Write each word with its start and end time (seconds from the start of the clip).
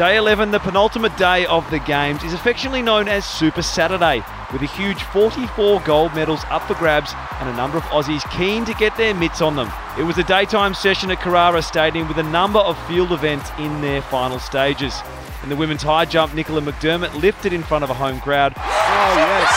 Day 0.00 0.16
11, 0.16 0.50
the 0.50 0.58
penultimate 0.60 1.14
day 1.18 1.44
of 1.44 1.70
the 1.70 1.78
Games, 1.78 2.24
is 2.24 2.32
affectionately 2.32 2.80
known 2.80 3.06
as 3.06 3.22
Super 3.26 3.60
Saturday, 3.60 4.24
with 4.50 4.62
a 4.62 4.66
huge 4.66 5.02
44 5.02 5.82
gold 5.82 6.14
medals 6.14 6.40
up 6.48 6.62
for 6.62 6.72
grabs 6.72 7.12
and 7.38 7.50
a 7.50 7.52
number 7.52 7.76
of 7.76 7.82
Aussies 7.82 8.22
keen 8.30 8.64
to 8.64 8.72
get 8.72 8.96
their 8.96 9.12
mitts 9.12 9.42
on 9.42 9.56
them. 9.56 9.70
It 9.98 10.04
was 10.04 10.16
a 10.16 10.24
daytime 10.24 10.72
session 10.72 11.10
at 11.10 11.20
Carrara 11.20 11.60
Stadium 11.60 12.08
with 12.08 12.16
a 12.16 12.22
number 12.22 12.60
of 12.60 12.82
field 12.88 13.12
events 13.12 13.50
in 13.58 13.82
their 13.82 14.00
final 14.00 14.38
stages. 14.38 14.98
In 15.42 15.50
the 15.50 15.56
women's 15.56 15.82
high 15.82 16.06
jump, 16.06 16.32
Nicola 16.32 16.62
McDermott 16.62 17.20
lifted 17.20 17.52
in 17.52 17.62
front 17.62 17.84
of 17.84 17.90
a 17.90 17.94
home 17.94 18.20
crowd. 18.20 18.54
Oh, 18.56 19.14
yes. 19.18 19.52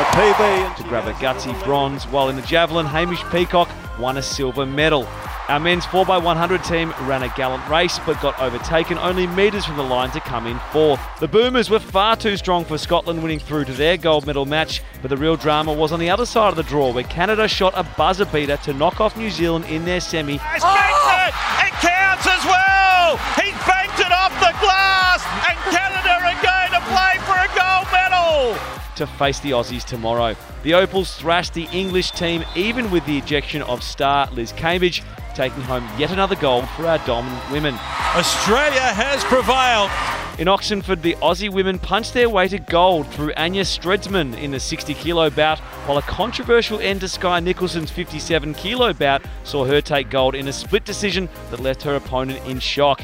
A 0.00 0.04
PB. 0.16 0.76
To 0.76 0.82
grab 0.84 1.06
a 1.06 1.12
gutsy 1.20 1.62
bronze, 1.64 2.04
while 2.04 2.30
in 2.30 2.36
the 2.36 2.42
javelin, 2.42 2.86
Hamish 2.86 3.22
Peacock 3.24 3.68
won 3.98 4.16
a 4.16 4.22
silver 4.22 4.64
medal. 4.64 5.06
Our 5.48 5.58
men's 5.58 5.84
4x100 5.86 6.64
team 6.66 6.94
ran 7.00 7.24
a 7.24 7.28
gallant 7.30 7.68
race 7.68 7.98
but 8.06 8.20
got 8.22 8.38
overtaken 8.38 8.96
only 8.98 9.26
metres 9.26 9.64
from 9.64 9.76
the 9.76 9.82
line 9.82 10.10
to 10.12 10.20
come 10.20 10.46
in 10.46 10.58
fourth. 10.70 11.00
The 11.18 11.26
Boomers 11.26 11.68
were 11.68 11.80
far 11.80 12.14
too 12.14 12.36
strong 12.36 12.64
for 12.64 12.78
Scotland 12.78 13.22
winning 13.22 13.40
through 13.40 13.64
to 13.64 13.72
their 13.72 13.96
gold 13.96 14.24
medal 14.24 14.46
match, 14.46 14.82
but 15.02 15.08
the 15.08 15.16
real 15.16 15.36
drama 15.36 15.72
was 15.72 15.90
on 15.90 15.98
the 15.98 16.08
other 16.08 16.26
side 16.26 16.50
of 16.50 16.56
the 16.56 16.62
draw 16.62 16.92
where 16.92 17.02
Canada 17.04 17.48
shot 17.48 17.72
a 17.76 17.82
buzzer 17.82 18.24
beater 18.26 18.56
to 18.58 18.72
knock 18.72 19.00
off 19.00 19.16
New 19.16 19.30
Zealand 19.30 19.64
in 19.64 19.84
their 19.84 20.00
semi. 20.00 20.38
Oh! 20.40 21.30
It 21.58 21.72
counts 21.82 22.26
as 22.26 22.44
well! 22.44 23.16
He's 23.34 23.58
banked 23.66 23.98
it 23.98 24.12
off 24.12 24.32
the 24.38 24.54
glass 24.60 25.26
and 25.48 25.58
Canada 25.74 26.22
are 26.22 26.38
going 26.40 26.70
to 26.70 26.80
play 26.86 27.18
for 27.26 27.34
a 27.34 27.48
gold 27.58 27.88
medal! 27.90 28.82
to 28.94 29.06
face 29.06 29.40
the 29.40 29.50
Aussies 29.50 29.84
tomorrow. 29.84 30.36
The 30.62 30.74
Opals 30.74 31.16
thrashed 31.16 31.54
the 31.54 31.66
English 31.72 32.12
team 32.12 32.44
even 32.54 32.90
with 32.90 33.04
the 33.06 33.18
ejection 33.18 33.62
of 33.62 33.82
star 33.82 34.28
Liz 34.32 34.52
Cambage, 34.52 35.02
taking 35.34 35.62
home 35.62 35.88
yet 35.98 36.10
another 36.10 36.36
gold 36.36 36.68
for 36.70 36.86
our 36.86 36.98
dominant 37.06 37.50
women. 37.50 37.74
Australia 38.14 38.80
has 38.80 39.24
prevailed. 39.24 39.90
In 40.38 40.48
Oxenford, 40.48 41.02
the 41.02 41.14
Aussie 41.16 41.52
women 41.52 41.78
punched 41.78 42.14
their 42.14 42.30
way 42.30 42.48
to 42.48 42.58
gold 42.58 43.06
through 43.08 43.34
Anja 43.34 43.66
Stridsman 43.66 44.36
in 44.38 44.50
the 44.50 44.58
60 44.58 44.94
kilo 44.94 45.28
bout, 45.28 45.58
while 45.86 45.98
a 45.98 46.02
controversial 46.02 46.80
end 46.80 47.00
to 47.02 47.08
Skye 47.08 47.40
Nicolson's 47.40 47.90
57 47.90 48.54
kilo 48.54 48.94
bout 48.94 49.22
saw 49.44 49.64
her 49.66 49.82
take 49.82 50.08
gold 50.08 50.34
in 50.34 50.48
a 50.48 50.52
split 50.52 50.86
decision 50.86 51.28
that 51.50 51.60
left 51.60 51.82
her 51.82 51.96
opponent 51.96 52.44
in 52.46 52.60
shock. 52.60 53.02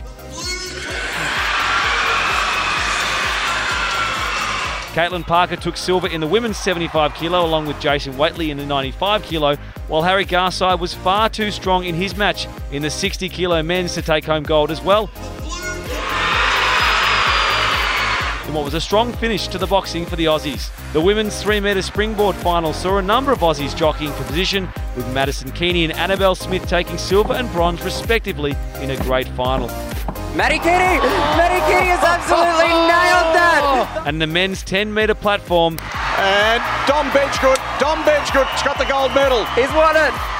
Caitlin 4.99 5.25
Parker 5.25 5.55
took 5.55 5.77
silver 5.77 6.09
in 6.09 6.21
the 6.21 6.27
women's 6.27 6.57
75 6.57 7.15
kilo 7.15 7.47
along 7.47 7.69
with 7.69 7.79
Jason 7.79 8.19
Whateley 8.19 8.51
in 8.51 8.57
the 8.57 8.67
95 8.67 9.23
kilo, 9.23 9.55
while 9.87 10.03
Harry 10.03 10.25
Garside 10.25 10.81
was 10.81 10.93
far 10.93 11.29
too 11.29 11.53
strong 11.53 11.85
in 11.85 11.95
his 11.95 12.17
match 12.17 12.49
in 12.73 12.83
the 12.83 12.91
60 12.91 13.29
kilo 13.29 13.63
men's 13.63 13.95
to 13.95 14.03
take 14.03 14.25
home 14.25 14.43
gold 14.43 14.73
as 14.73 14.83
well. 14.83 15.05
In 18.49 18.55
what 18.55 18.65
was 18.65 18.75
a 18.75 18.81
strong 18.81 19.13
finish 19.13 19.47
to 19.47 19.57
the 19.59 19.69
boxing 19.69 20.05
for 20.05 20.17
the 20.17 20.25
Aussies. 20.25 20.69
The 20.93 21.01
women's 21.01 21.41
3 21.41 21.61
metre 21.61 21.83
springboard 21.83 22.35
final 22.35 22.73
saw 22.73 22.99
a 22.99 23.03
number 23.03 23.31
of 23.31 23.39
Aussies 23.39 23.77
jockeying 23.77 24.11
for 24.15 24.25
position, 24.25 24.69
with 24.97 25.09
Madison 25.15 25.53
Keeney 25.53 25.85
and 25.85 25.93
Anabelle 25.93 26.37
Smith 26.37 26.67
taking 26.67 26.99
silver 26.99 27.35
and 27.35 27.49
bronze 27.53 27.83
respectively 27.83 28.57
in 28.81 28.91
a 28.91 28.97
great 29.05 29.29
final. 29.29 29.69
Matty 30.35 30.59
Keating! 30.59 30.99
Matty 31.39 31.61
Keating 31.71 31.87
has 31.87 32.03
absolutely 32.03 32.67
nailed! 32.89 33.08
And 34.09 34.23
the 34.23 34.27
men's 34.27 34.62
10 34.62 34.95
metre 34.95 35.14
platform 35.14 35.77
And 36.17 36.62
Dom 36.89 37.11
Bedggood. 37.11 37.59
Dom 37.78 37.98
Bedggood's 38.05 38.62
got 38.62 38.78
the 38.78 38.87
gold 38.87 39.15
medal. 39.15 39.45
He's 39.55 39.69
won 39.75 39.97
it! 39.97 40.38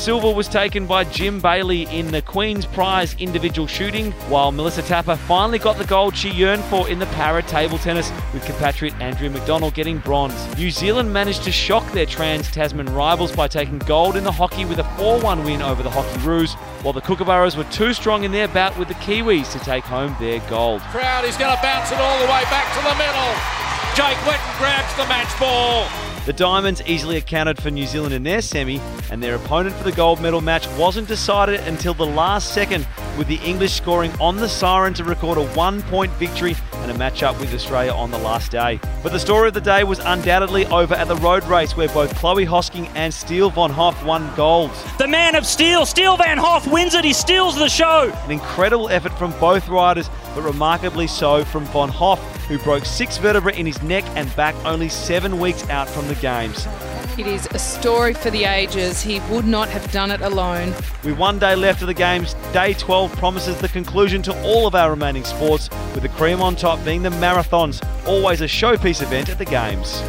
Silver 0.00 0.32
was 0.32 0.48
taken 0.48 0.86
by 0.86 1.04
Jim 1.04 1.40
Bailey 1.40 1.82
in 1.94 2.10
the 2.10 2.22
Queen's 2.22 2.64
Prize 2.64 3.14
individual 3.18 3.68
shooting, 3.68 4.12
while 4.30 4.50
Melissa 4.50 4.80
Tapper 4.80 5.14
finally 5.14 5.58
got 5.58 5.76
the 5.76 5.84
gold 5.84 6.16
she 6.16 6.30
yearned 6.30 6.64
for 6.64 6.88
in 6.88 6.98
the 6.98 7.04
para 7.08 7.42
table 7.42 7.76
tennis, 7.76 8.10
with 8.32 8.42
compatriot 8.46 8.98
Andrea 8.98 9.28
McDonnell 9.28 9.74
getting 9.74 9.98
bronze. 9.98 10.56
New 10.56 10.70
Zealand 10.70 11.12
managed 11.12 11.44
to 11.44 11.52
shock 11.52 11.86
their 11.92 12.06
trans 12.06 12.50
Tasman 12.50 12.86
rivals 12.94 13.30
by 13.36 13.46
taking 13.46 13.78
gold 13.80 14.16
in 14.16 14.24
the 14.24 14.32
hockey 14.32 14.64
with 14.64 14.78
a 14.78 14.84
4 14.96 15.20
1 15.20 15.44
win 15.44 15.60
over 15.60 15.82
the 15.82 15.90
Hockeyroos, 15.90 16.54
while 16.82 16.94
the 16.94 17.02
Kookaburras 17.02 17.58
were 17.58 17.64
too 17.64 17.92
strong 17.92 18.24
in 18.24 18.32
their 18.32 18.48
bout 18.48 18.78
with 18.78 18.88
the 18.88 18.94
Kiwis 18.94 19.52
to 19.52 19.58
take 19.58 19.84
home 19.84 20.16
their 20.18 20.40
gold. 20.48 20.80
Crowd 20.80 21.26
is 21.26 21.36
going 21.36 21.54
to 21.54 21.60
bounce 21.60 21.92
it 21.92 21.98
all 21.98 22.18
the 22.20 22.24
way 22.24 22.44
back 22.44 22.74
to 22.74 22.82
the 22.88 22.94
middle. 22.96 23.60
Jake 23.94 24.16
Whetton 24.24 24.56
grabs 24.56 24.96
the 24.96 25.04
match 25.08 25.38
ball. 25.38 25.84
The 26.26 26.34
Diamonds 26.34 26.82
easily 26.86 27.16
accounted 27.16 27.60
for 27.62 27.70
New 27.70 27.86
Zealand 27.86 28.12
in 28.12 28.22
their 28.22 28.42
semi, 28.42 28.78
and 29.10 29.22
their 29.22 29.36
opponent 29.36 29.74
for 29.74 29.84
the 29.84 29.92
gold 29.92 30.20
medal 30.20 30.42
match 30.42 30.68
wasn't 30.78 31.08
decided 31.08 31.60
until 31.60 31.94
the 31.94 32.06
last 32.06 32.52
second, 32.52 32.86
with 33.16 33.26
the 33.26 33.36
English 33.36 33.72
scoring 33.72 34.12
on 34.20 34.36
the 34.36 34.48
siren 34.48 34.92
to 34.94 35.04
record 35.04 35.38
a 35.38 35.44
one 35.54 35.82
point 35.84 36.12
victory 36.12 36.54
and 36.74 36.90
a 36.90 36.98
match 36.98 37.22
up 37.22 37.38
with 37.40 37.54
Australia 37.54 37.92
on 37.92 38.10
the 38.10 38.18
last 38.18 38.52
day. 38.52 38.78
But 39.02 39.12
the 39.12 39.18
story 39.18 39.48
of 39.48 39.54
the 39.54 39.60
day 39.60 39.82
was 39.82 39.98
undoubtedly 39.98 40.66
over 40.66 40.94
at 40.94 41.08
the 41.08 41.16
road 41.16 41.42
race, 41.44 41.76
where 41.76 41.88
both 41.88 42.14
Chloe 42.16 42.44
Hosking 42.44 42.90
and 42.94 43.12
Steele 43.12 43.50
von 43.50 43.70
Hoff 43.70 44.04
won 44.04 44.30
gold. 44.36 44.70
The 44.98 45.08
man 45.08 45.34
of 45.34 45.46
steel, 45.46 45.86
Steele 45.86 46.16
von 46.16 46.36
Hoff, 46.36 46.66
wins 46.70 46.94
it. 46.94 47.04
He 47.04 47.14
steals 47.14 47.56
the 47.56 47.68
show. 47.68 48.12
An 48.24 48.30
incredible 48.30 48.90
effort 48.90 49.12
from 49.18 49.32
both 49.40 49.68
riders, 49.68 50.10
but 50.34 50.42
remarkably 50.42 51.06
so 51.06 51.44
from 51.44 51.64
von 51.66 51.88
Hoff, 51.88 52.20
who 52.46 52.58
broke 52.58 52.84
six 52.84 53.16
vertebrae 53.16 53.56
in 53.56 53.64
his 53.64 53.80
neck 53.82 54.04
and 54.16 54.34
back 54.36 54.54
only 54.64 54.88
seven 54.88 55.38
weeks 55.38 55.68
out 55.70 55.88
from 55.88 56.09
the 56.10 56.20
Games. 56.20 56.66
It 57.18 57.26
is 57.26 57.46
a 57.52 57.58
story 57.58 58.14
for 58.14 58.30
the 58.30 58.44
ages. 58.44 59.00
He 59.00 59.20
would 59.30 59.46
not 59.46 59.68
have 59.68 59.90
done 59.92 60.10
it 60.10 60.20
alone. 60.20 60.74
With 61.04 61.16
one 61.16 61.38
day 61.38 61.54
left 61.54 61.82
of 61.82 61.86
the 61.86 61.94
Games, 61.94 62.34
day 62.52 62.74
12 62.74 63.12
promises 63.16 63.60
the 63.60 63.68
conclusion 63.68 64.20
to 64.22 64.42
all 64.42 64.66
of 64.66 64.74
our 64.74 64.90
remaining 64.90 65.24
sports, 65.24 65.70
with 65.94 66.02
the 66.02 66.08
cream 66.10 66.42
on 66.42 66.56
top 66.56 66.84
being 66.84 67.02
the 67.02 67.10
marathons, 67.10 67.80
always 68.06 68.40
a 68.40 68.46
showpiece 68.46 69.02
event 69.02 69.28
at 69.28 69.38
the 69.38 69.44
Games. 69.44 70.02